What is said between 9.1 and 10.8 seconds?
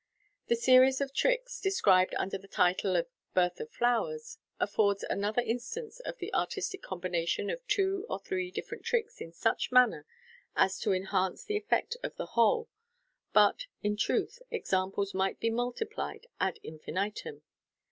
in •uch manner as